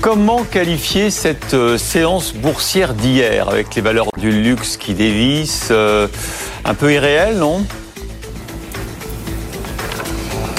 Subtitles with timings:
[0.00, 6.08] Comment qualifier cette euh, séance boursière d'hier avec les valeurs du luxe qui dévissent euh,
[6.64, 7.64] Un peu irréel, non?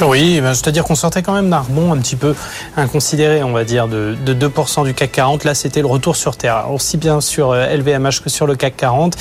[0.07, 2.35] Oui, ben, c'est-à-dire qu'on sortait quand même d'un rebond un petit peu
[2.77, 5.43] inconsidéré, on va dire, de, 2% du CAC 40.
[5.43, 8.77] Là, c'était le retour sur Terre, aussi bien sur LVMH euh, que sur le CAC
[8.77, 9.15] 40,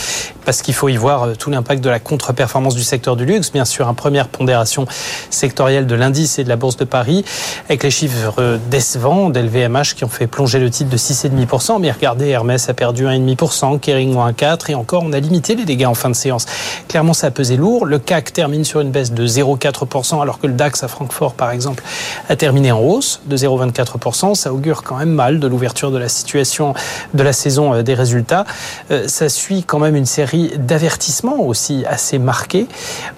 [0.44, 3.52] parce qu'il faut y voir euh, tout l'impact de la contre-performance du secteur du luxe.
[3.52, 4.86] Bien sûr, une première pondération
[5.28, 7.24] sectorielle de l'indice et de la Bourse de Paris,
[7.66, 11.80] avec les chiffres décevants d'LVMH qui ont fait plonger le titre de 6,5%.
[11.80, 15.64] Mais regardez, Hermès a perdu 1,5%, Kering moins 4%, et encore, on a limité les
[15.64, 16.46] dégâts en fin de séance.
[16.88, 17.86] Clairement, ça a pesé lourd.
[17.86, 21.50] Le CAC termine sur une baisse de 0,4%, alors que le DAX à Francfort, par
[21.50, 21.82] exemple,
[22.28, 24.34] a terminé en hausse de 0,24%.
[24.34, 26.74] Ça augure quand même mal de l'ouverture de la situation
[27.14, 28.44] de la saison euh, des résultats.
[28.90, 32.66] Euh, ça suit quand même une série d'avertissements aussi assez marqués.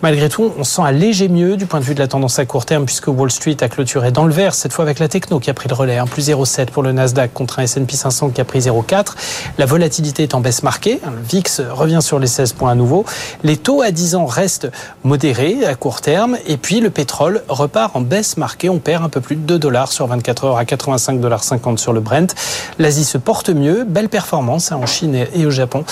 [0.02, 2.46] Malgré tout, on sent un léger mieux du point de vue de la tendance à
[2.46, 5.41] court terme puisque Wall Street a clôturé dans le vert, cette fois avec la techno
[5.41, 8.30] qui a pris le relais, un plus 0,7 pour le Nasdaq contre un S&P 500
[8.30, 9.15] qui a pris 0,4.
[9.59, 11.01] La volatilité est en baisse marquée.
[11.04, 13.04] Le VIX revient sur les 16 points à nouveau.
[13.43, 14.69] Les taux à 10 ans restent
[15.04, 16.37] modérés à court terme.
[16.46, 18.69] Et puis le pétrole repart en baisse marquée.
[18.69, 21.45] On perd un peu plus de 2 dollars sur 24 heures à 85,50 dollars
[21.79, 22.35] sur le Brent.
[22.79, 23.85] L'Asie se porte mieux.
[23.85, 25.85] Belle performance hein, en Chine et au Japon.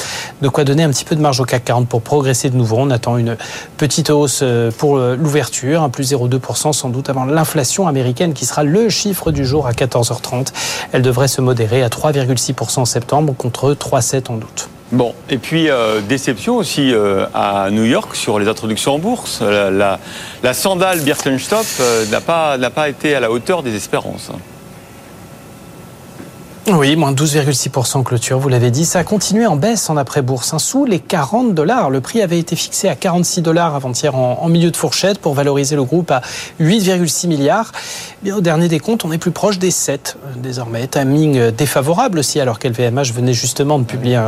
[0.42, 2.76] De quoi donner un petit peu de marge au CAC 40 pour progresser de nouveau.
[2.78, 3.36] On attend une
[3.76, 8.46] petite hausse euh, pour euh, l'ouverture, un plus 0,2% sans doute avant l'inflation américaine qui
[8.46, 10.48] sera le chiffre du jour à 14h30.
[10.92, 14.68] Elle devrait se modérer à 3,6% en septembre contre 3,7 en août.
[14.92, 19.40] Bon, et puis euh, déception aussi euh, à New York sur les introductions en bourse.
[19.40, 20.00] La,
[20.42, 24.32] la, sandale Birkenstock euh, n'a pas, pas été à la hauteur des espérances.
[26.72, 28.84] Oui, moins 12,6% clôture, vous l'avez dit.
[28.84, 31.90] Ça a continué en baisse en après-bourse, hein, sous les 40 dollars.
[31.90, 35.74] Le prix avait été fixé à 46 dollars avant-hier en, milieu de fourchette pour valoriser
[35.74, 36.22] le groupe à
[36.60, 37.72] 8,6 milliards.
[38.32, 40.86] Au dernier des comptes, on est plus proche des 7 euh, désormais.
[40.86, 44.20] Timing euh, défavorable aussi, alors qu'LVMH venait justement de publier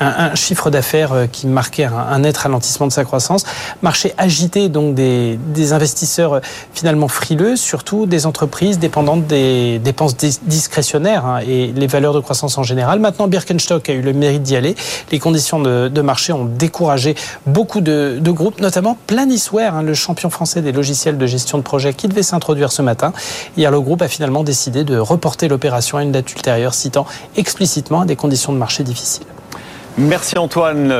[0.00, 3.44] un, chiffre d'affaires euh, qui marquait un, net ralentissement de sa croissance.
[3.80, 5.38] Marché agité, donc des,
[5.72, 6.40] investisseurs
[6.74, 11.24] finalement frileux, surtout des entreprises dépendantes des dépenses discrétionnaires.
[11.24, 13.00] Hein, et les, valeurs de croissance en général.
[13.00, 14.74] Maintenant, Birkenstock a eu le mérite d'y aller.
[15.10, 17.14] Les conditions de, marché ont découragé
[17.46, 21.92] beaucoup de, groupes, notamment Planisware, hein, le champion français des logiciels de gestion de projet
[21.94, 23.12] qui devait s'introduire ce matin.
[23.56, 28.04] Hier, le groupe a finalement décidé de reporter l'opération à une date ultérieure, citant explicitement
[28.04, 29.26] des conditions de marché difficiles.
[29.98, 30.90] Merci Antoine.